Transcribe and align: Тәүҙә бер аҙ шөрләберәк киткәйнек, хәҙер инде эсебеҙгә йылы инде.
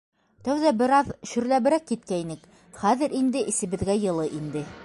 Тәүҙә 0.45 0.71
бер 0.77 0.93
аҙ 0.99 1.11
шөрләберәк 1.33 1.87
киткәйнек, 1.93 2.49
хәҙер 2.83 3.17
инде 3.23 3.47
эсебеҙгә 3.53 4.01
йылы 4.09 4.31
инде. 4.41 4.71